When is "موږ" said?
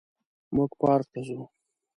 0.55-0.71